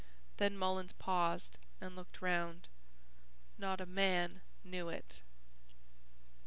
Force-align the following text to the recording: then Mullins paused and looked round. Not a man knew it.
then 0.37 0.57
Mullins 0.57 0.93
paused 0.93 1.59
and 1.79 1.95
looked 1.95 2.23
round. 2.23 2.67
Not 3.59 3.79
a 3.79 3.85
man 3.85 4.41
knew 4.63 4.89
it. 4.89 5.19